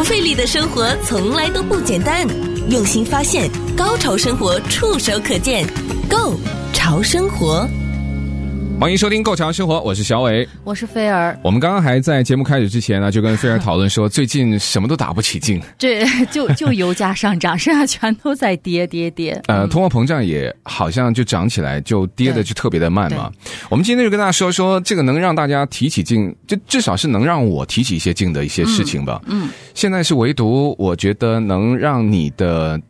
[0.00, 2.26] 不费力的生活从来都不简单，
[2.70, 5.66] 用心发现，高潮生活触手可见
[6.08, 6.40] Go
[6.72, 7.68] 潮生活。
[8.80, 11.38] 欢迎收听《够强生活》，我是小伟，我是菲儿。
[11.44, 15.60] 我们刚刚还在节目开始之前呢，就跟菲儿讨论说，最近什么都打不起劲。
[15.76, 19.38] 对，就就油价上涨，剩下全都在跌跌跌。
[19.48, 23.30] 呃，通货膨胀也好像就涨起来，就跌的就特别的慢嘛。
[23.68, 29.20] 我们今天就跟大家说说这个能让大家提起劲，就至少是能让我提起一些劲的一些事情吧。
[29.26, 32.80] 嗯，嗯现在是唯独我觉得能让你的。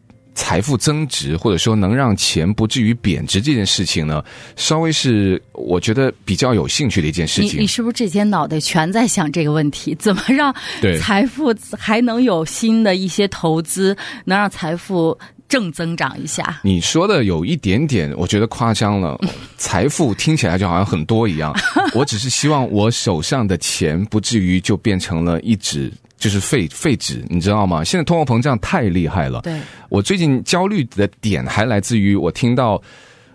[0.41, 4.25] 财富增值，或者说能让钱不至于贬值这件事情呢，
[4.57, 7.59] 稍微是我觉得比较有兴趣的一件事情。
[7.59, 9.95] 你你是不是这些脑袋全在想这个问题？
[9.97, 10.53] 怎么让
[10.99, 16.59] 财富还能有新的一些投资，能让财富正增长一下？
[16.65, 19.21] 你说的有一点点，我觉得夸张了。
[19.59, 21.55] 财富听起来就好像很多一样，
[21.93, 25.93] 我只是希望我手上的钱不至于就变成了一纸。
[26.21, 27.83] 就是废废纸，你知道吗？
[27.83, 29.41] 现在通货膨胀太厉害了。
[29.41, 32.81] 对，我最近焦虑的点还来自于我听到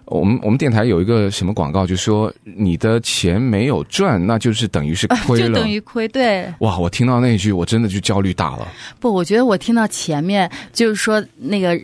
[0.06, 6.08] 我们我们电台有一个什么广告，就说你的钱没有赚，那就是等于是亏了，就等于亏。
[6.08, 6.78] 对，哇！
[6.78, 8.68] 我听到那一句，我真的就焦虑大了。
[9.00, 11.78] 不，我觉得我听到前面就是说那个。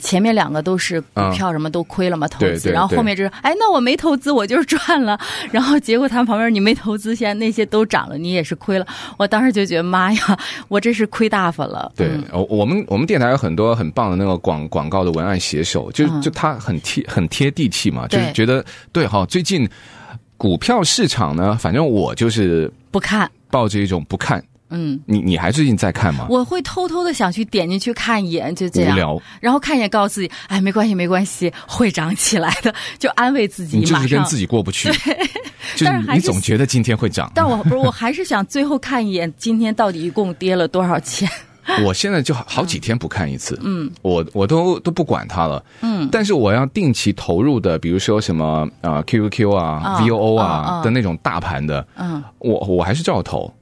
[0.00, 5.18] 前面两个都是股票，什么都亏了嘛，投资，然后后面就是，哎，那我没投资，我就是赚了。
[5.50, 8.86] 然后结果他们旁边你没投资，现在那些都涨了，你也是亏了。
[9.16, 11.92] 我当时就觉得妈呀， 我这是亏大发了。
[11.96, 12.10] 对，
[12.48, 19.26] 我们我们电台有很多很棒的那个广广告的文案写手，就就他很贴很贴地气嘛，就是觉得对哈。
[19.26, 19.68] 最近
[20.36, 24.42] 股票市场呢，反正我就是不看，抱着一种不看。
[24.72, 26.26] 嗯，你你还最近在看吗？
[26.28, 28.92] 我会偷偷的想去点进去看一眼，就这样。
[28.92, 29.22] 无聊。
[29.40, 33.78] 然后看一眼，告诉自己，哎，没关系，没关系，会涨起来的，就安慰自己。
[33.78, 34.88] 你就是跟自己过不去。
[34.90, 35.16] 对。
[35.76, 37.30] 就是你总觉得今天会涨。
[37.34, 41.28] 但我不是，我还是想最后看一眼，今天到底一共跌了多少钱？
[41.86, 43.58] 我现在就好几天不看一次。
[43.62, 43.88] 嗯。
[44.02, 45.64] 我我都都不管它了。
[45.80, 46.08] 嗯。
[46.10, 53.52] 但是我要定期投入的，比如说什么啊 QQQ 啊 VOO 啊的那种大盘的，嗯，我我还是照投。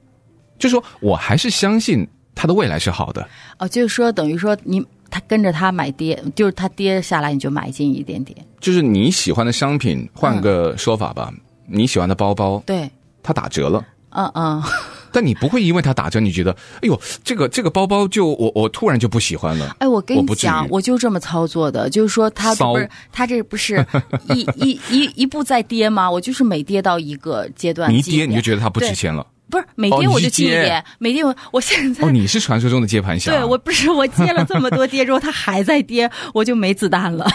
[0.61, 3.27] 就是说我还是相信它的未来是好的
[3.57, 8.37] 哦，就是说等于说你他跟着他买跌，就是他跌下来你就买进一点点。
[8.61, 12.89] 就是你喜欢的商品，换个说法吧，嗯、你喜欢的包包，对，
[13.21, 14.63] 它打折了，嗯嗯，
[15.11, 19.75] 但你不会因为它打折，你觉得哎呦，这个这个包包就我我突然就不喜欢了。
[19.79, 23.85] 哎，我跟你讲，我，我就这么操作的，就是说它不是它这不是
[24.33, 26.09] 一一一一步在跌吗？
[26.09, 29.27] 我就是每跌到一个阶段，你一跌你就觉得它不值钱了。
[29.51, 33.29] 不是每天我就进一点，哦、每天我我现在哦，你是传说中的接盘侠。
[33.31, 37.29] 对，我不是我接了这么多跌之后，它还在跌，我就没子弹了。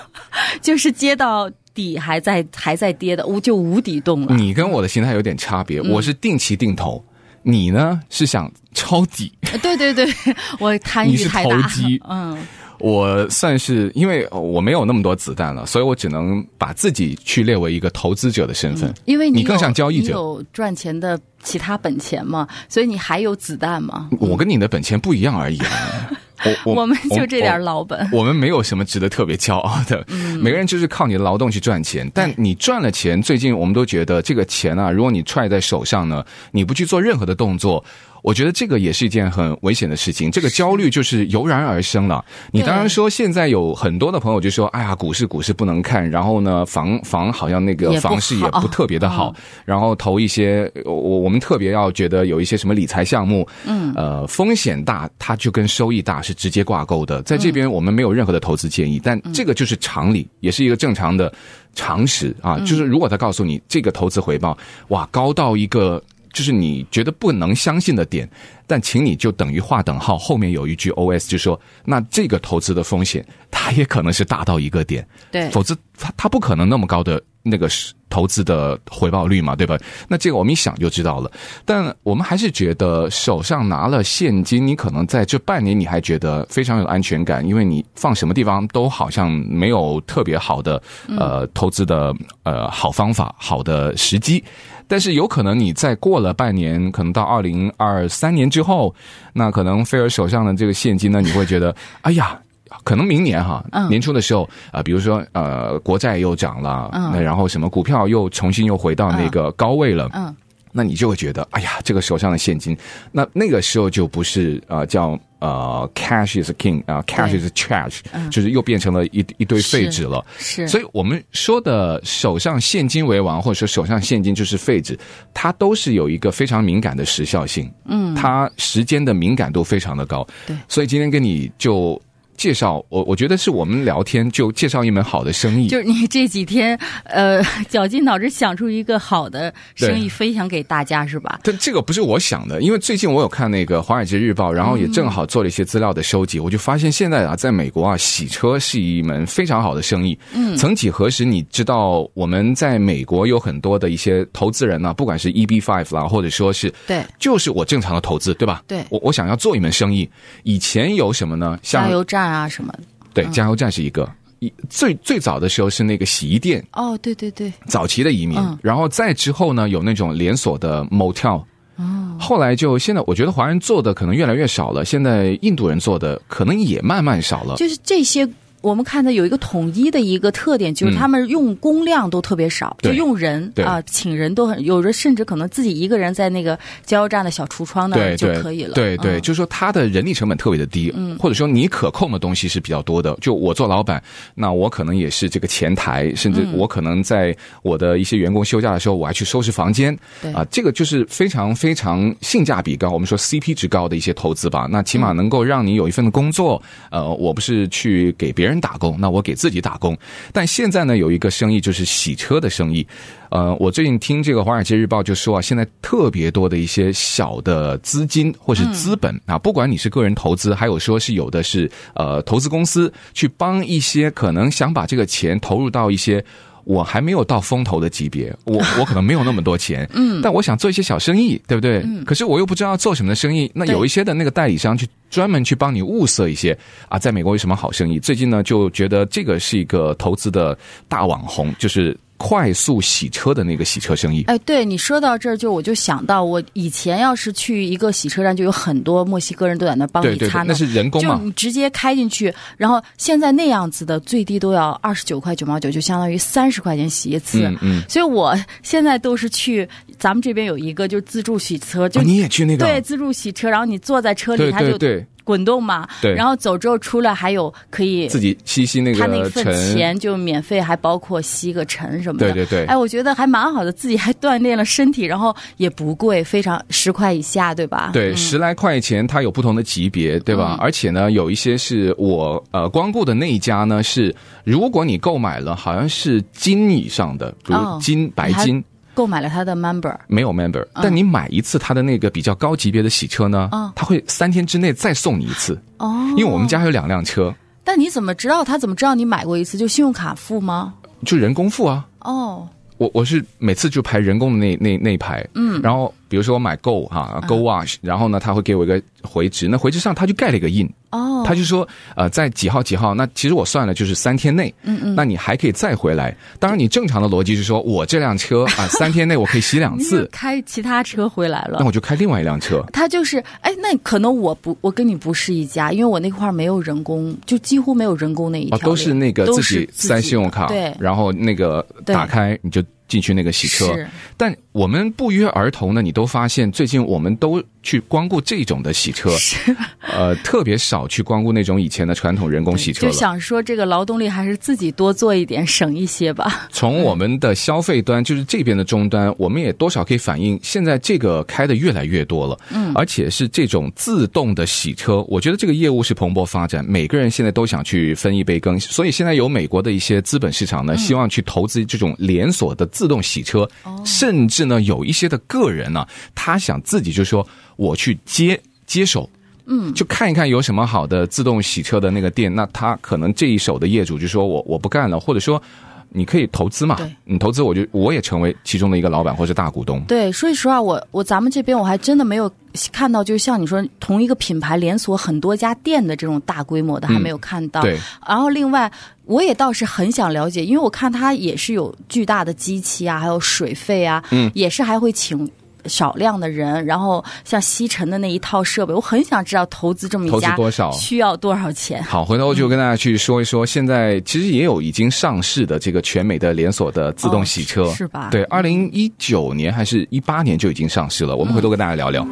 [0.62, 4.34] 就是接到底还在还在跌的，我就无底洞了。
[4.34, 7.04] 你跟我的心态有点差别，嗯、我是定期定投，
[7.42, 9.32] 你呢是想抄底？
[9.60, 10.08] 对对对，
[10.58, 11.56] 我贪欲太大。
[11.56, 12.38] 你是投机，嗯。
[12.78, 18.92] 我算是因为我没有那么多子弹了，所以我只能把自己去列为一个投资者的身份。
[19.04, 24.08] 因为你，你更像交易者，你有赚钱的其他本钱嘛，所以你还有子弹吗。
[24.20, 26.10] 我跟你的本钱不一样而已啊。
[26.44, 30.04] 我我，我们就这点老本我，我们没有什么值得特别骄傲的。
[30.08, 37.82] 嗯，每个人就是靠你的劳动去赚钱，但你赚了钱，最近我们都觉得这个钱啊，如果你揣在手上呢，你不去做任何的动作。
[38.26, 42.24] 我觉得这个也是一件很危险的事情，这个焦虑就是油然而生了。
[42.50, 49.32] 你当然说现在有很多的朋友就说：“哎呀，股市股市不能看。”然后呢，房房好像那个房市也不特别的好。
[49.64, 57.22] 然后投一些我我们特别要觉得有一些什么理财项目，嗯，呃，风险大，它就跟收益大是直接挂钩的。
[57.22, 61.32] 在这边我们没有任何的投资建议，但这个就是常理，也是一个正常的
[61.76, 62.58] 常识啊。
[62.66, 64.58] 就是如果他告诉你这个投资回报
[64.88, 66.02] 哇高到一个。
[66.36, 68.28] 就是你觉得不能相信的点，
[68.66, 77.66] 但请你就等于划等号，后面有一句 OS，就说那这个投资的风险，它也可能是大到一个点，对，否则它它不可能那么高的那个
[78.10, 79.78] 投资的回报率嘛，对吧？
[80.08, 81.32] 那这个我们一想就知道了。
[81.64, 90.82] 但我们还是觉得手上拿了现金，你可能在这半年你还觉得非常有安全感，因为你放什么地方都好像没有特别好的
[91.16, 94.44] 呃投资的呃好方法、好的时机。
[94.88, 98.94] 但是有可能你再过了半年，可能到二零二三年之后，
[99.32, 102.38] 那可能菲尔手上的这个现金呢，你会觉得， 哎呀。
[102.82, 110.34] 可能明年哈，年初的时候啊、呃，比如说呃，国债又涨了，那、嗯、然后什么股票又重新又回到那个高位了，嗯，
[110.72, 112.76] 那你就会觉得，哎呀，这个手上的现金，
[113.12, 115.16] 那那个时候就不是啊、呃，叫
[115.46, 124.98] 呃，cash is king 啊、呃、，cash is trash，、嗯、就是又变成了一一堆废纸了，是，是所以我们说的手上现金为王，或者说手上现金就是废纸，
[125.32, 132.00] 它都是有一个非常敏感的时效性，嗯，它时间的敏感度非常的高，对，所以今天跟你就。
[132.36, 135.68] 介绍我，我觉得是我们聊天就介绍一门好的生意。
[135.68, 141.40] 就是你这几天呃绞尽脑汁想出一个好的生意分享给大家是吧？
[141.42, 150.18] 但这个不是我想的，因为最近我有看那个《华尔街日报》，然后也正好做了一些资料的收集，嗯、我就发现现在啊，在美国啊，洗车是一门非常好的生意。
[150.34, 158.62] 嗯，曾几何时，你知道我们在美国有很多的一些投资人呢、啊，不管是 EB Five 啦，或者说是对，就是我正常的投资，对吧？
[158.66, 160.08] 对，我我想要做一门生意，
[160.42, 161.58] 以前有什么呢？
[161.62, 162.25] 像加油站。
[162.30, 162.80] 啊什么的？
[163.14, 164.08] 对，加油站是一个。
[164.40, 166.62] 一最最早的时候是那个洗衣店。
[166.72, 167.52] 哦，对对对。
[167.66, 171.42] 早期的移民，嗯、然后再之后呢，有那种连锁的 motel。
[171.76, 172.16] 哦。
[172.20, 174.84] 后来就现在，我觉得华人做的可能越来越少了。
[174.84, 177.56] 现在印度人做的可能也慢慢少了。
[177.56, 178.28] 就是这些。
[178.66, 188.74] 我们看到有一个统一的一个特点，就是他们用工量都特别少，嗯、就用人啊，请人都很，有的甚至可能自己一个人在那个加油站的小橱窗那儿就可以了。
[188.74, 193.16] 对对，就是说他的人力成本特别的低，嗯，或者说你可控的东西是比较多的。
[193.20, 194.02] 就我做老板，
[194.34, 199.96] 那我可能也是这个前台，甚至我可能在我的一些员工休假的时候，我还去收拾房间。
[200.20, 204.66] 对啊，这个就是非常非常性价比高，我们说 CP 值高的一些投资吧。
[204.68, 206.60] 那起码能够让你有一份工作，
[206.90, 208.55] 呃，我不是去给别人。
[208.60, 209.96] 打工，那我给自己打工。
[210.32, 212.86] 但现在呢，有一个生意就是洗车的生意。
[213.30, 226.24] 呃，我最近听这个《华尔街日报》就说啊，现在特别多的一些小的资金或是资本、嗯、啊，不管你是个人投资，还有说是有的是呃投资公司去帮一些可能想把这个钱投入到一些。
[226.66, 231.78] 我还没有到风投的级别，我 我可能没有那么多钱，嗯，但我想做一些小生意，对不对？
[231.84, 233.48] 嗯，可是我又不知道做什么的生意。
[233.54, 236.58] 那有一些的那个代理商去专门去帮你物色一些
[236.88, 238.00] 啊，在美国有什么好生意？
[238.00, 240.58] 最近呢，就觉得这个是一个投资的
[240.88, 241.96] 大网红，就是。
[242.16, 257.40] 快速洗车的那个洗车生意，哎，对你说到这儿，就我就想到，我以前要是去一个洗车站，就有很多墨西哥人都在那帮你擦，那是人工嘛，就你直接开进去，然后现在那样子的最低都要二十九块九毛九，就相当于三十块钱洗一次。
[257.42, 259.68] 嗯嗯，所以我现在都是去
[259.98, 265.04] 咱们这边有一个就是自助洗车，就、哦、你也去那个对自助洗车，然后你坐在车里，他就对。
[265.26, 272.32] 滚动嘛，对，然后走之后出来还有可以自己吸吸那个，他那份钱就免费，还包括吸个尘什么的。
[272.32, 277.90] 对对对，哎，我觉得还蛮好的，自己还锻炼了身体，然后也不贵，非常十块以下，对吧？
[277.92, 280.52] 对，嗯、十来块钱，它有不同的级别，对吧？
[280.52, 284.14] 嗯、而且呢，有一些是我呃光顾的那一家呢，是
[284.44, 288.62] 如果你购买了，好像是金以上的，比如金、哦、白金。
[288.96, 295.60] 购买了他的 member 没有 member，、嗯、但你买一次他的那个比较高级别的洗车呢，他、嗯、会三天之内再送你一次。
[295.76, 297.32] 哦，因为我们家还有两辆车。
[297.62, 298.42] 但你怎么知道？
[298.42, 299.58] 他怎么知道你买过一次？
[299.58, 300.72] 就信用卡付吗？
[301.04, 301.86] 就人工付啊。
[302.00, 305.22] 哦，我我是每次就排人工的那那那一排。
[305.34, 310.68] 嗯，然后比如说我买 Go 哈 Go Wash，、嗯、然后呢他会给我一个回执，那回执上他就盖了一个印。
[310.90, 311.66] 哦，他就说，
[311.96, 312.94] 呃，在几号几号？
[312.94, 314.54] 那其实我算了，就是三天内。
[314.62, 316.16] 嗯嗯，那你还可以再回来。
[316.38, 320.08] 当然，你正常的逻辑是说，我这辆车啊， 三天内我可以洗两次。
[320.12, 322.64] 开其他车回来了，那我就开另外一辆车。
[322.72, 328.60] 他就是，哎，那可能我不，我跟你不是一家，因为我那块儿没有人工，就几乎没有人工那一条、哦。
[328.62, 333.76] 都是那个自己塞信用卡，对，然后那个打开你就进去那个洗车。
[334.16, 337.42] 但我们不约而同呢，你都发现最近我们都。
[337.66, 339.36] 去光顾这种的洗车，是
[339.80, 342.92] 呃，特别少去光顾那种以前的传统人工洗车了。
[342.92, 346.46] 就想说，这个劳动力还是自己多做一点，省一些吧。
[346.52, 352.38] 从我们的消费端，就是这边的终端，我们也多少可以反映，现在这个开的越来越多了。
[352.52, 358.60] 嗯，而且是这种自动的洗车，我觉得这个业务是蓬勃发展，每个人现在都想去分一杯羹。
[358.60, 367.26] 所以现在有美国的一些资本市场呢，希望去投资这种连锁的自动洗车，嗯、甚至呢，有一些的个人呢，他想自己就说。
[367.56, 369.08] 我去接接手，
[369.46, 375.42] 嗯，就看一看有什么好的自动洗车的那个店，那他可能这一手的业主就说我我不干了，或者说
[375.88, 379.80] 你可以投资嘛，你投资，我就我也成为其中的一个老板或者大股东。
[379.82, 382.30] 对，说实话，我我咱们这边我还真的没有
[382.72, 387.60] 看到，就像你说同一个品牌连锁很多家店的这种大规模的还没有看到。
[387.60, 388.70] 嗯、对，然后另外
[389.04, 395.30] 我也倒是很想了解，因为我看他也是有巨大的机器啊，还有水费啊，嗯，也是还会请。
[395.68, 401.82] 少量的人，然后像吸尘的那一套设备，我很想知道投资这么一家投资多少，需要多少钱。
[401.82, 408.08] 好，回头就跟大家去说一说，嗯、现在其实也有已经上市的这个全美的连锁的自动洗车，哦、是吧？
[408.10, 411.14] 对，二零一九年还是一八年就已经上市了。
[411.14, 412.06] 嗯、我们回头跟大家聊聊。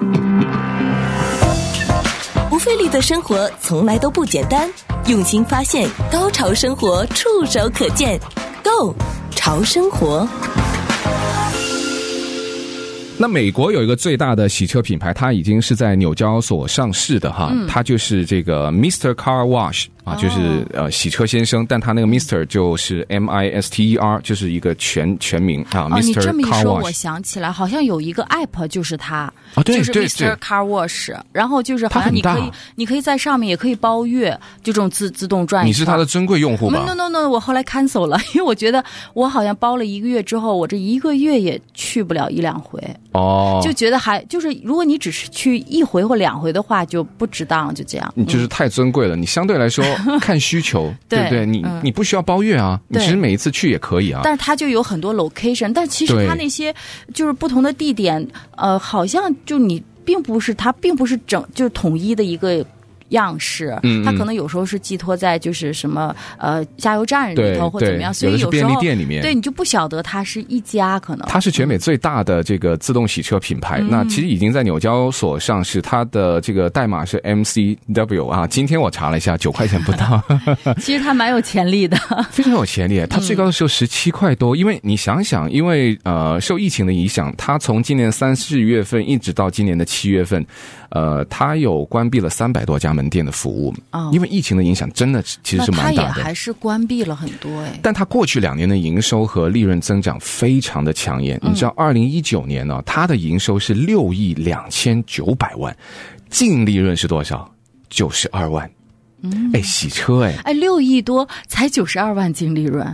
[2.49, 4.71] 不费力的生活从来都不简单，
[5.07, 8.19] 用心发现，高潮生活触手可见
[8.63, 8.95] ，Go
[9.33, 10.27] 潮生活。
[13.17, 19.87] 那美国有一个最大的洗车品牌，它已经是在纽交所上市的哈，嗯、它就是这个 Mister Car Wash。
[20.05, 25.89] 啊，就是呃，洗车先生，但他那个 Mister 就是 M I S T E R，就是一个全全名啊。
[25.91, 35.67] 哦，你这么一说，我想起来，好像有一个 App 就是它，啊，对，就是 Mister Car Wash，然后就是好像你可以，你可以在上面也可以包月，就这种自自动转。
[35.67, 42.79] 你是它的珍贵用户吗？No No No，我后来 cancel 了，因为我觉得我好像包了一个月之后，我这一个月也去不了一两回。
[43.15, 48.13] 哦，就觉得还就是，如果你只是去一回或两回的话，就不值当，就这样。
[48.17, 49.85] 你就是太尊贵了，你相对来说。
[50.21, 51.47] 看需求，对不对？
[51.47, 54.21] 你你不需要包月啊，你其实每一次去也可以啊。
[54.25, 56.75] 但是它就有很多 location，但其实它那些
[57.15, 62.65] 就是不同的地点，呃，好像就你并不是它并不是整就是统一的一个。
[63.15, 71.27] 样式，嗯它可能有时候是寄托在就是什么呃加油站里头或怎么样，所以有时候便利店里面，对你就不晓得它是一家可能。
[71.27, 78.47] 它是全美最大的这个自动洗车品牌，嗯、那其实已经在纽交所上市，它的这个代码是 MCW 啊。
[78.47, 80.23] 今天我查了一下，九块钱不到。
[80.79, 81.97] 其实它蛮有潜力的，
[82.31, 83.05] 非常有潜力。
[83.09, 90.45] 它最高的时候十七块多，因为你想想，因为呃受疫情的影响，它从今年三四月份一直到今年的七月份。
[90.91, 96.13] 呃，它有关闭了三百多家门店的服务，哦，因为疫情的影响真的其实是蛮大的。
[96.13, 97.79] 还是关闭了很多哎。
[97.83, 101.39] 但他过去两年的营收和利润增长非常的抢眼。
[101.43, 105.77] 嗯、你知道，二零一九年呢，他的营收是六亿两千九百万，
[106.29, 107.51] 净利润是多少？
[107.89, 108.71] 九十二万。
[109.23, 112.87] 嗯，哎，洗车哎，哎，六亿多才九十二万净利润。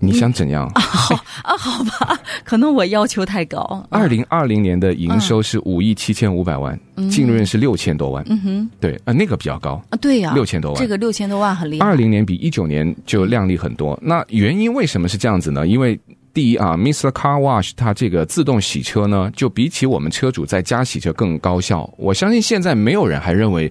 [0.00, 0.66] 你想怎样？
[0.74, 3.84] 啊 好啊，好吧，可能我要求太高。
[3.90, 6.78] 二零二零年的营收是五亿七千五百万，
[7.10, 8.24] 净利润是六千多万。
[8.28, 11.86] 嗯哼，对啊，那个比较高啊，对呀，六千多万，这个六千多万很厉害。
[11.86, 13.98] 二零年比一九年就靓丽很多。
[14.02, 15.66] 那原因为什么是这样子呢？
[15.66, 15.98] 因为
[16.32, 17.10] 第一啊，Mr.
[17.10, 21.88] Car Wash 它这个自动洗车呢，就比起我们车主在家洗车更高效。
[21.98, 23.70] 我相信现在没有人还认为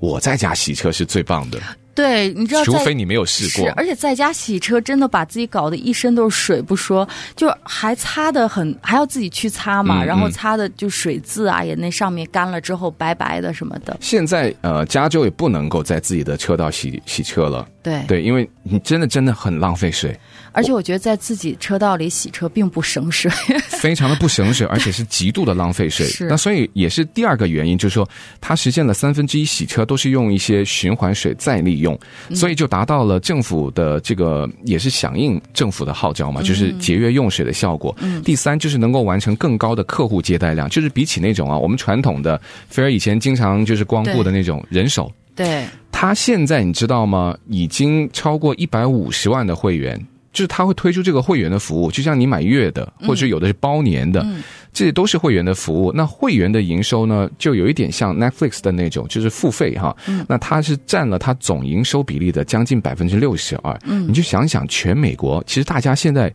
[0.00, 1.58] 我在家洗车是最棒的。
[1.94, 7.06] 对，你知道，除非你没有试过，而且在家洗车真的把自己搞得一身都是水不说，
[7.36, 13.96] 就还擦的很，还要自己去擦嘛，然后擦的就水渍啊，也那上面干了之后白白的什么的。
[14.00, 20.18] 现在呃，加州也不能够在自己的车道洗洗车了，对对，因为你真的真的很浪费水。
[20.52, 23.30] 而且我觉得在自己车道里洗车并不省水，
[23.80, 26.06] 非常的不省水，而且是极度的浪费水。
[26.28, 28.08] 那所以也是第二个原因，就是说
[28.40, 31.98] 它实现了三分之一洗车都是用一些循环水再利用，
[32.34, 37.94] 所以就达到了政府的这个也是响应政府的号召嘛，就是节约用水的效果。
[38.00, 47.36] 嗯，第三就是能够完成更高的客户接待量，就是比起那种啊我们传统的菲儿以前经常就是光顾的那种人手，对，他现在你知道吗？
[47.48, 49.98] 已经超过一百五十万的会员。
[50.32, 55.92] 就是他会推出这个会员的服务，就像你买月的，或者有的是包年的，嗯、这些都是会员的服务。
[55.92, 59.94] 那会员的营收呢，就有一点像 Netflix 的那种，就是付费哈。
[60.06, 63.78] 嗯、那它是占了它总营收比例的将近百分之六十二。
[63.84, 66.32] 嗯，你就想想，全美国其实大家现在，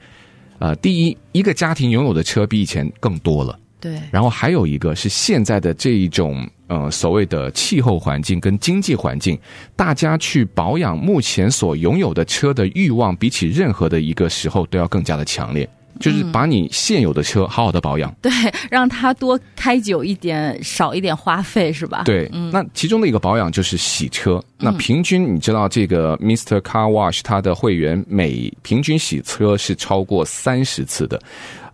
[0.60, 3.58] 呃，第一一个家庭拥有的车比以前更多了。
[3.80, 9.38] 对，然后还有一个是现在的这一种呃所谓的气候环境跟经济环境，
[9.76, 15.68] 大家去保养目前所拥有的车的欲望，比起任何的一个时候都要更加的强烈。
[16.00, 18.32] 就是把你现有的车好好的保养，对，
[18.70, 22.04] 让它多开久一点，少一点花费，是吧？
[22.06, 24.40] 对，嗯，那其中的一个保养就是洗车。
[24.60, 26.62] 那平均你知道这个 Mr.
[26.62, 31.20] Car Wash 它的会员每平均洗车是超过三十次的。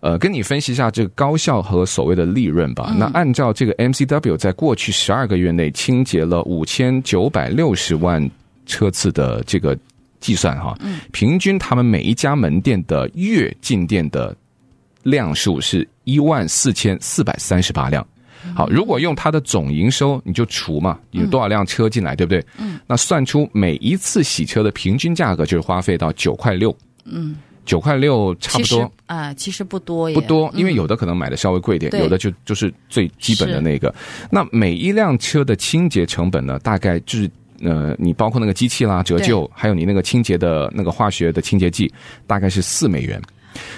[0.04, 2.94] 呃，跟你分析一下这个高效和所谓的利润吧。
[2.98, 8.30] 那按照这个 MCW 在过去十二个月内清洁了五千九百六十万
[8.66, 9.76] 车次的这个。
[10.20, 10.74] 计算哈，
[11.12, 14.34] 平均他们每一家门店的月进店的
[15.02, 18.06] 量数是一万四千四百三十八辆。
[18.54, 22.42] 好，如果用它的总营收，你就除嘛，有多少辆车进来，对不对？
[22.56, 26.74] 嗯，那算出每一次洗车的平均价格就是花费到九块六。
[27.04, 27.36] 嗯。
[27.64, 28.82] 九块六差不多。
[29.06, 33.94] 啊、呃，其实不多耶，不多，因为有的可能买的稍微贵一点，嗯、有的就就是最基本的那个。
[34.30, 37.30] 那每一辆车的清洁成本呢，大概就是
[37.62, 41.92] 呃，你包括那个机器啦、折旧，还有你那个清洁的那个化学的清洁剂，
[42.26, 43.20] 大概是四美元。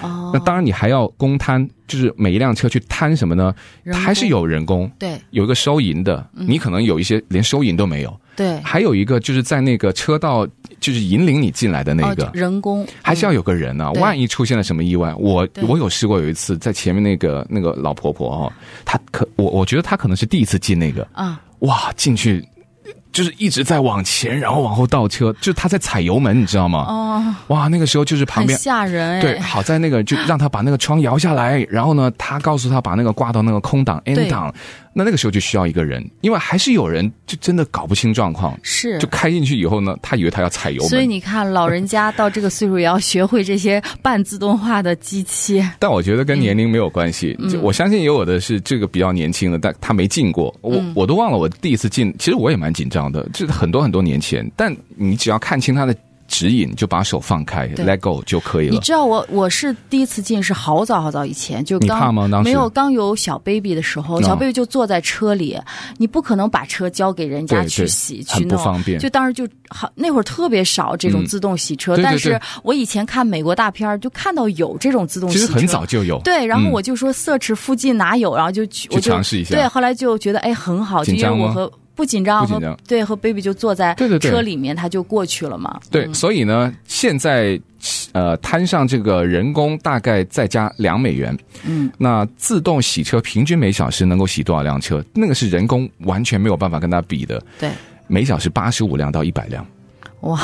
[0.01, 3.53] 哦，那当然你还要公摊，就是每一辆车去摊什么呢？
[3.93, 8.19] 还是有人工，对，有一个收银的，嗯、你可能有一些连收银都没有。
[8.35, 10.47] 对，还有一个就是在那个车道，
[10.79, 13.91] 就是引领你进来的那个、哦、人工，还是要有个人呢、啊。
[13.95, 18.53] 嗯、万一出现了什么意外，我我有试过有一次在前面那个那个老婆婆哦，
[18.85, 21.07] 她可我我觉得她可能是第一次进那个。
[21.13, 22.47] 啊，哇，进去。
[23.17, 26.85] 就是一直在往前，然后往后倒车，就他在踩油门，你知道吗？
[26.87, 34.53] 哦，哇，那个时候就是旁边吓人，对，好在那个就让他把那个窗摇下来，然后呢，他告诉他把那个挂到那个空档 N 档。
[34.97, 40.89] 那那个时候就需要一个人，因为还是有人就真的搞不清状况，是就开进去以后呢，他以为他要踩油门。
[40.89, 45.63] 所以你看，老人家到这个岁数也要学会这些半自动化的机器。
[45.77, 55.95] 但我觉得跟年龄没有关系，嗯、就我相信有我的是这个比较年轻的，但他没进过，我、嗯、我都忘了我第一次进，其实我也蛮紧张的，就是很多很多年前，但你只要看清他的。
[56.27, 58.73] 指引就把手放开，let go 就可以了。
[58.73, 62.27] 你知道我我是第一次进是好早好早以前就刚你怕吗？
[62.29, 65.63] 当时没有刚有小 baby 的时候，小 baby 就坐在车里，哦、
[65.97, 68.99] 你不可能把车交给人家去洗去弄，很不方便。
[68.99, 76.19] 就当时就好那会儿特别少这种自动洗车，嗯、但是我以前看美国大片就看到有这种自动洗车，其实很早就有。
[76.19, 79.55] 对，然后我就说色池附近哪有，然后就去我就尝试一下。
[79.55, 81.71] 对，后来就觉得哎很好，就因为我和。
[81.97, 85.79] 不紧张，不紧张，对，和 baby 就坐在车里面，他就过去了嘛。
[85.89, 87.59] 对，所以呢，现在
[88.11, 91.35] 呃摊上这个人工大概再加两美元，
[91.65, 95.03] 嗯，那自动洗车平均每小时能够洗多少辆车？
[95.11, 97.43] 那个是人工完全没有办法跟他比的。
[97.59, 97.71] 对，
[98.05, 99.65] 每小时八十五辆到一百辆。
[100.21, 100.39] 哇，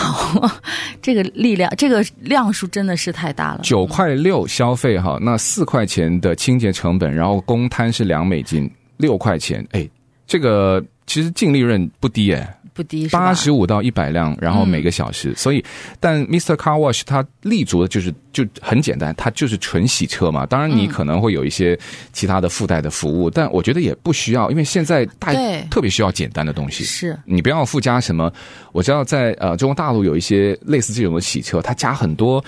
[1.03, 3.60] 这个力量，这个量数真的是太大了。
[3.62, 8.67] 九块六消费哈，那四块钱的清洁成本，然后公摊是两美金，
[8.98, 9.88] 六块钱，哎，
[10.25, 10.83] 这个。
[11.13, 15.29] 其实净利润不低哎，不低，八十五到一百辆，然后每个小时。
[15.29, 15.63] 嗯、所以，
[16.00, 16.55] 但 Mr.
[16.55, 20.43] Car Wash 它立足的就是就很简单，它就是纯洗车嘛。
[20.43, 21.77] 当然，你可能会有一些
[22.13, 25.39] 其他的附带的服务，嗯、但我觉得也不需要，因为现在大家
[25.70, 26.84] 特别需要简单的东西。
[26.84, 28.34] 是你不要附加什么。
[28.72, 32.44] 我知道在呃中国大陆有一些类似这种的洗车，它加很多。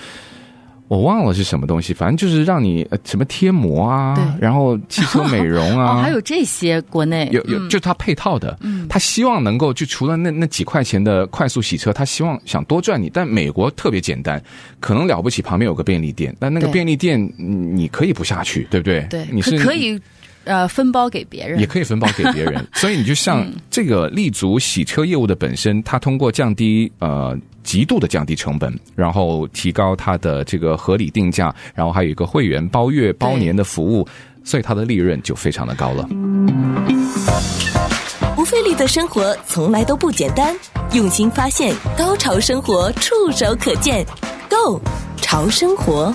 [0.88, 13.10] 我忘了是什么东西，反正就是让你什么贴膜啊，然后汽车美容啊， 哦，还有这些国内有有，就他配套的，嗯，他希望能够就除了那那几块钱的快速洗车，他希望想多赚你。
[13.12, 14.40] 但美国特别简单，
[14.78, 19.06] 可能了不起，旁边有个便利店，但那个便利店你可以不下去，对不对？
[19.10, 20.00] 对，你是可以
[20.46, 22.66] 呃分包给别人，也可以分包给别人。
[22.72, 27.38] 所以你就像这个立足洗车业务的本身，它通过降低呃。
[27.66, 34.06] 极度的降低成本，然后提高它的这个合理定价，然后还有一个会员包月包年的服务，
[34.44, 36.08] 所以它的利润就非常的高了。
[38.36, 40.54] 不费力的生活从来都不简单，
[40.92, 44.06] 用心发现，高潮生活触手可见
[44.48, 44.80] ，Go
[45.20, 46.14] 潮生活。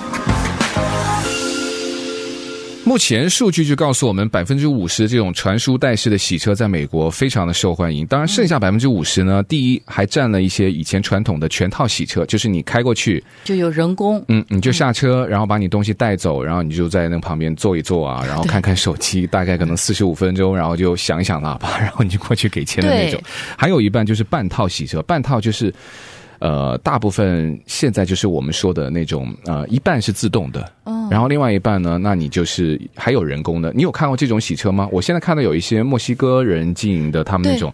[2.84, 8.06] 目前数据就告诉我们，百分之五十这种传输带式的洗车在美国非常的受欢迎。
[8.08, 23.22] 当然，剩下百分之五十呢，第一还占了一些以前传统的全套洗车，就是你开过去就有人工，嗯，你就下车，然后把你东西带走，然后你就在那旁边坐一坐啊，然后看看手机，大概可能四十五分钟，然后就响一响喇叭，然后你就过去给钱的那种。
[23.56, 25.74] 还有一半就是半套洗车，半套就是。
[26.41, 33.71] 呃，大部分现在就是我们说的那种，呃，一半是自动的，嗯，然后另外一半呢，那你就是还有人工的。
[33.75, 34.89] 你有看过这种洗车吗？
[34.91, 37.71] 我现在看到有一些墨西哥人经营的，他们那种，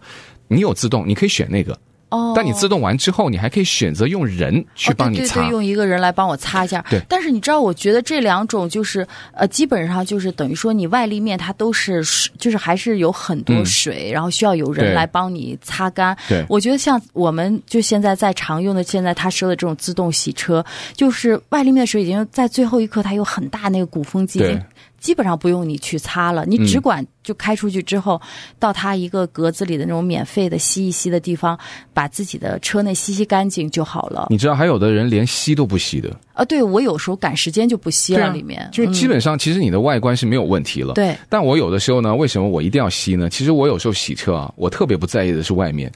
[0.49, 1.77] 你有自动，你可以选那个。
[2.09, 6.83] 哦，但你自动完之后，你还可以选择用人去帮你擦，哦、对对对，用一个人来帮我擦一下。
[6.89, 12.01] 对，但是你知道，我觉得这两种就是呃，基本上就是等于说你外立面它都是，
[12.37, 16.17] 就是还是有很多水，嗯、然后需要有人来帮你擦干。
[16.29, 24.39] 对，我觉得像我们就现在在常用的，现在他说的这种自动洗车，就是外立面的水已经在最后一刻，它有很大那个鼓风机。
[24.39, 24.59] 对。
[24.99, 28.27] 基本上不用你去擦了，你只管就开出去之后，嗯、
[28.59, 31.57] 到它一个格子里的那种免费的吸一吸的地方，
[31.93, 34.27] 把自己的车内吸吸干净就好了。
[34.29, 36.43] 你知道还有的人连吸都不吸的啊？
[36.45, 40.93] 对，我有时候赶时间就不吸了，里面、啊、就是基本上其实你的外观是没有问题了。
[40.93, 43.29] 对、嗯，但我有的时候呢，为什么我一定要吸呢？
[43.29, 45.91] 其实我有时候洗车啊，我特别不在意的是外面，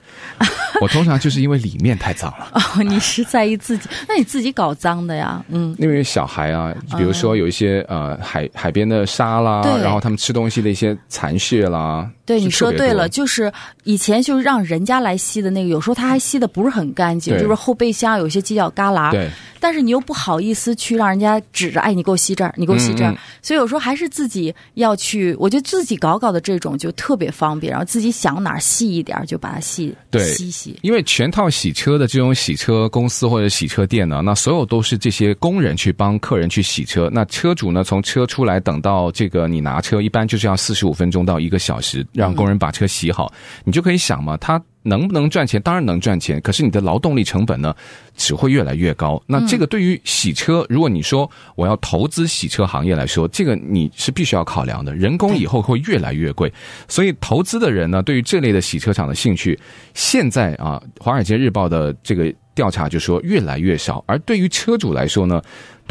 [0.81, 2.51] 我通常就是因为里面太脏了。
[2.53, 3.89] 哦，你是在意自己？
[4.07, 5.43] 那你自己搞脏的呀？
[5.49, 8.81] 嗯，因为小孩啊，比如说有一些、嗯、呃海海边。
[8.91, 12.09] 的沙啦，对然后他们吃东西的一些残屑啦。
[12.25, 13.49] 对，你说对了，就是
[13.85, 19.11] 以前就是让人家来吸的那个，有时候他还吸的不是很干净，就是后备箱有些犄角旮旯。
[19.11, 19.29] 对。
[19.61, 23.11] 但是你又不好意思去让人家指着，哎，你给我吸这儿，你给我吸这儿。
[23.11, 30.77] 嗯嗯，所以有时候还是自己要去，我觉得自己搞搞的这种就特别方便，然后自己想哪儿细一点就把它细对细细。
[30.81, 44.59] 因为全套洗车的这种洗车公司或者洗车店呢，那所有都是这些工人去帮客人去洗车，那车主呢，从车出来等到这个你拿车，一般就是要四十五分钟到一个小时，让工人把车洗好，嗯、你就可以想嘛，他。
[44.83, 45.61] 能不能赚钱？
[45.61, 47.75] 当然能赚钱，可是你的劳动力成本呢，
[48.15, 49.21] 只会越来越高。
[49.27, 54.93] 那这个对于洗车，如果你说我要投资洗车行业来说，这个你是必须要考量的。
[54.95, 56.51] 人工以后会越来越贵，
[56.87, 59.57] 所以投资的人呢，对于这类的洗车厂的兴趣，
[59.93, 64.03] 现在啊，《华尔街日报》的这个调查就说越来越少。
[64.07, 65.41] 而对于车主来说呢，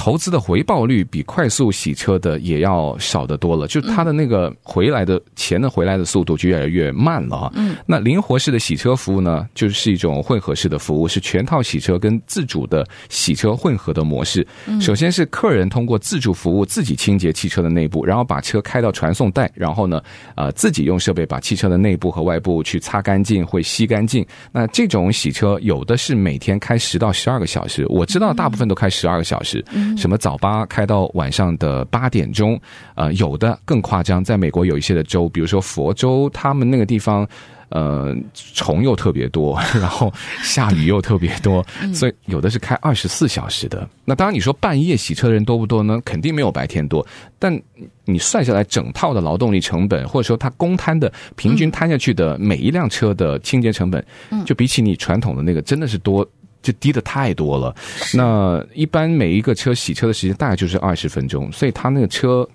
[0.01, 7.53] 投资的回报率比快速洗车的也要少得多了，就它的那个回来的钱的回来的速度就越来越慢了啊。
[7.55, 14.47] 嗯，那灵活式的洗车服务呢，就是一种混合式的服务，是全套洗车跟自主的洗车混合的模式。
[14.81, 20.01] 首先是客人通过自助服务自己清洁汽车的内部，然后把车开到传送带，然后呢，
[20.35, 24.27] 呃，自己用设备把汽车的内部和外部去擦干净，会吸干净。
[24.51, 29.63] 那这种洗车有的是每天开十到十二个小时，我知道大部分都开十二个小时。
[29.97, 32.61] 什么早八开到晚上的八点钟，
[32.95, 37.27] 呃，有的更夸张，在美国有一些的州，比如说佛州，他们那个地方，
[37.69, 43.89] 呃，虫又特别多， 然后下雨又特别多，所以有的是开二十四小时的。
[44.05, 46.01] 那当然，你说半夜洗车的人多不多呢？
[46.05, 47.07] 肯定没有白天多，
[47.39, 47.57] 但
[48.05, 54.05] 你算下来整套的劳动力成本，或者说它公摊的平均摊下去的每一辆车的清洁成本，
[54.45, 56.29] 就比起你传统的那个真的是多。
[56.63, 57.75] 就低的太多了，
[58.15, 62.49] 那一般每一个车洗车的时间大概就是二十分钟，所以他那个车。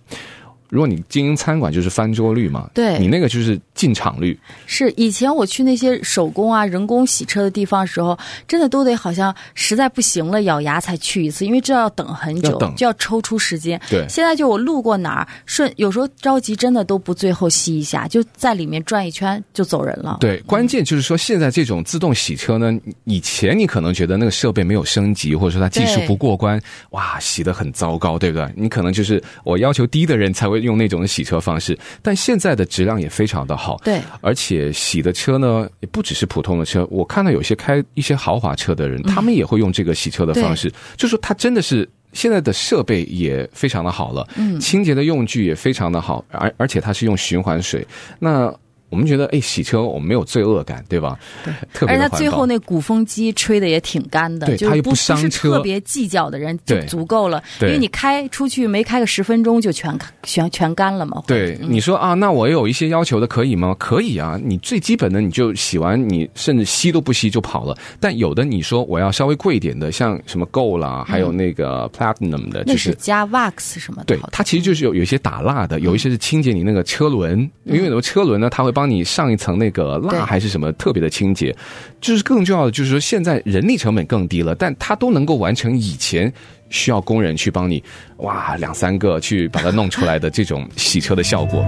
[0.75, 4.37] 如果你经营餐馆，就是翻桌率嘛，对，你那个就是进场率。
[4.65, 13.79] 是以前我去那些手工啊、人工洗车的地方的时候，真的都得好像实在不行了，咬牙才去一次，因为这要等很久，等就要抽出时间。
[13.89, 20.17] 对，现在就我路过哪儿顺，有时候着急，真的都不最后吸一下，就在里面转一圈就走人了。
[20.19, 28.45] 对，关键就是说现在这种自动洗车呢，以前你可能觉得那个设备没有升级，或者说它技术不过关，哇，洗得很糟糕，对不对？
[28.57, 30.64] 你可能就是我要求低的人才会。
[30.65, 33.79] 用那种的洗车方式，但现在的质量也非常的好。
[33.85, 36.85] 对，而且洗的车呢，也不只是普通的车。
[36.91, 40.67] 我看到有些开一些豪华车的人，他们也会用这个洗车的方式。
[40.67, 47.85] 嗯、就说他真的是现在的设备也非常的好了，嗯，清洁的用具也非常的好，而而且它是用循环水。
[48.19, 48.53] 那
[48.95, 51.19] 我们觉得，哎，洗车我们没有罪恶感，对吧？
[51.43, 51.93] 对，特别。
[51.93, 57.43] 而且他最后那鼓风机吹的也挺干的，对，他又不伤车，特别计较的人就足够了。
[57.59, 61.21] 因为你开出去没开个十分钟就全全全干了嘛。
[61.27, 63.75] 对，你说啊，那我有一些要求的可以吗？
[63.77, 67.77] 可以啊，你最基本的你就洗完，你甚至吸都不吸就跑了。
[67.99, 74.05] 但有的你说我要稍微贵一点的，像什么 Gold 啦，还有那个 Platinum 的，就是、加 Wax 什么的。
[74.05, 78.84] 对，它其实就是有有一些打蜡的，有一些是清洁你那个车轮，嗯、因为有的车轮呢，它会帮。
[78.85, 81.55] 帮你上一层那个蜡还是什么特别的清洁，
[81.99, 86.31] 就是更重要的就是说，现在人力成本更低了，但它都能够完成以前
[86.69, 87.83] 需要工人去帮你
[88.17, 91.65] 哇两三个去把它弄出来的这种洗车的效果。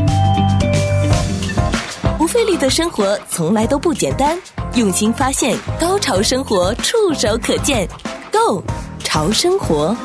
[2.19, 4.38] 不费力的生活从来都不简单，
[4.75, 7.88] 用心发现，高潮生活触手可见
[8.32, 8.63] ，Go
[8.99, 9.97] 潮生活。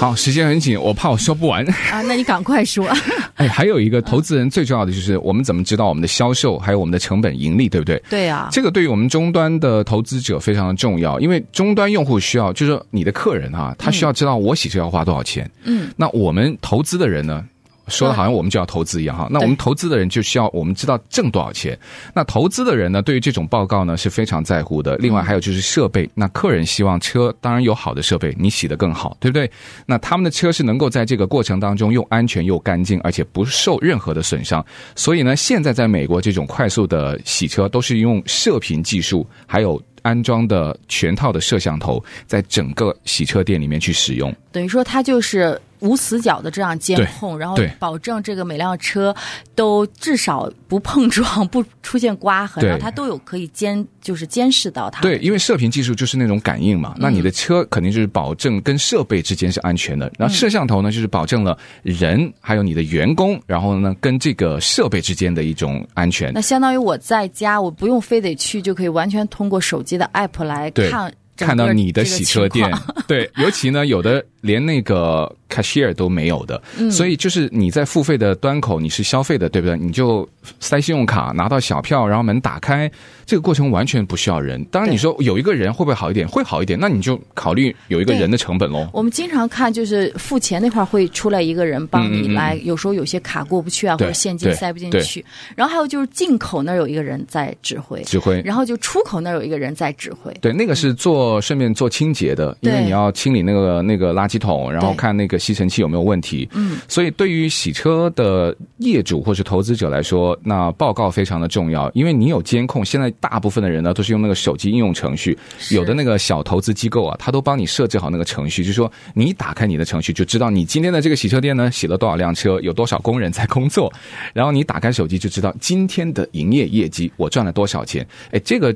[0.00, 2.88] 好，时间很紧，我怕我说不完啊，那你赶快说。
[3.36, 8.02] 哎，还有一个投资人最重要的就是，我们怎么知道我们的销售还有我们的成本盈利，对不对？
[8.08, 15.50] 对啊，这个对于我们终端的投资者非常的重要，因为终端用户需要，就是说你的客人啊，他需要知道我洗车要花多少钱。
[15.64, 17.44] 嗯，那我们投资的人呢？
[17.90, 21.78] 说的好像我们就要投资一样哈，那我们投资的人就需要我们知道挣多少钱。
[22.14, 24.96] 那投资的人呢，对于这种报告呢是非常在乎的。
[24.96, 29.50] 另外还有就是设备，那客人希望车当然有好的设备，你洗得更好，对不对？
[29.84, 34.64] 那他们的车是能够在这个过程当中又安全又干净，而且不受任何的损伤。
[34.94, 44.34] 所以呢，现在在美国这种快速的洗车都是用射频技术，还有安装的全套的摄像头，在整个洗车店里面去使用。
[44.52, 45.60] 等于说，它就是。
[45.80, 49.14] 无死角的这样监控，然后保证这个每辆车
[49.54, 55.00] 都至少不碰撞、不出现刮痕，然后它都有可以监，就是监视到它。
[55.02, 60.06] 对，因为射频技术就是那种感应嘛，那你的车肯定就是保证跟设备之间是安全的。
[60.06, 66.32] 嗯、然后摄像头呢，就是保证了人还有你的员工，然后呢跟这个设备之间的一种安全。
[66.32, 71.12] 那相当于我在家，我不用非得去，就可以完全通过手机的 app 来看。
[71.36, 72.70] 看到你的洗车店，
[73.08, 79.76] 对，尤其呢，有的连那个 cashier 都没有的，嗯，所以就是你在付费的端口，你是消费的，对不对？
[79.76, 80.28] 你就
[80.60, 82.90] 塞信用卡拿到小票，然后门打开，
[83.26, 84.64] 这个过程完全不需要人。
[84.70, 86.26] 当然你说有一个人会不会好一点？
[86.26, 88.88] 会好一点，那你就考虑有一个人的成本喽。
[88.92, 95.24] 我们经常看就是付钱那块会出来一个人帮你来，嗯嗯嗯，有时候有些卡过不去啊，或者现金塞不进去。
[95.54, 100.32] 然后还有就是进口那儿有一个人在指挥，指挥，然后就出口那儿有一个人在指挥。
[100.40, 106.48] 对，那个是做顺便做清洁的，因为你要清理那个那个垃圾桶，然后看那个吸尘器有没有问题。
[106.52, 112.84] 嗯，所以对于洗车的业主或是投资者来说，那报告非常的重要，因为你有监控。
[112.84, 115.36] 现在大部分的人呢都是用那个手机应用程序，
[115.70, 123.92] 有的那个小投资机构啊，他都帮你设置好那个程序，就是说你打开你的程序就知道你今天的这个洗车店呢洗了多少辆车，有多少工人在工作，
[124.32, 128.06] 然后你打开手机就知道今天的营业业绩，我赚了多少钱。
[128.30, 128.74] 哎，这个。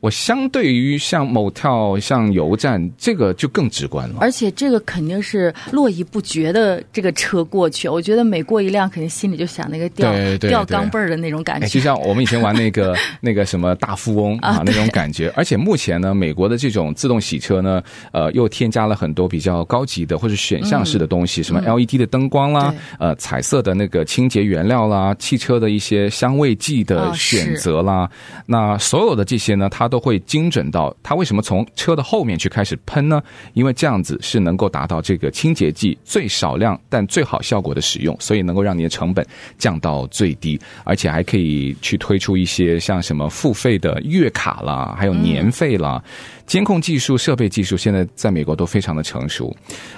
[0.00, 4.16] 我相对于像 motel 像油站，这个就更直观了。
[4.20, 11.66] 而且这个肯定是络绎不绝的这个车过去，我觉得每过一辆，肯定心里就想那个掉掉钢镚儿的那种感觉。
[11.66, 15.32] 就像我们以前玩那个 那个什么大富翁啊那种感觉。
[15.34, 17.82] 而且目前呢，美国的这种自动洗车呢，
[18.12, 28.10] 呃，又添加了很多比较高级的或者选项式的东西，嗯、什么 LED 的灯光啦，呃，彩色的那个清洁原料啦，汽车的一些香味剂的选择啦，哦、
[28.46, 33.22] 那所有的这些呢，它都会精准到它为什么从车的后面去开始喷呢？
[33.54, 46.02] 因为这样子是能够达到这个清洁剂最少量但最好效果的使用，所以能够让你的成本降到最低，而且还可以去推出一些像什么付费的月卡啦，还有年费啦。
[46.46, 49.54] 监控技术、设备技术现在在美国都非常的成熟，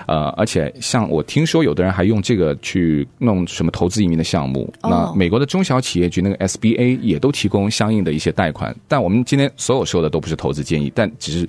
[0.09, 4.69] 呃，而且像我听说有的人还用这个去弄什么投资移民的项目。
[4.83, 8.75] 那美国的中小企业局那个 SBA 也都提供相应的一些贷款。
[8.89, 11.49] 但我们今天所有说的都不是投资建议，但只是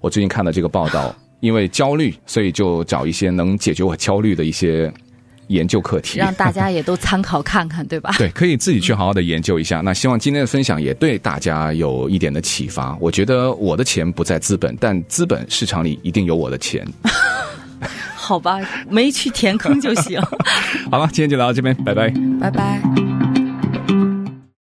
[0.00, 4.92] 我最近看了这个报道， 因为焦虑，所以就找一些能解决我焦虑的一些。
[5.50, 8.14] 研究课题，让大家也都参考看看，对吧？
[8.18, 9.80] 对，可以自己去好好的研究一下。
[9.80, 12.96] 那希望今天的分享也对大家有一点的启发。
[13.00, 16.86] 我觉得我的钱不在资本，但资本市场里一定有我的钱。
[18.14, 20.22] 好吧，没去填坑就行。
[20.88, 23.09] 好了，今天就聊到这边，拜拜，拜拜。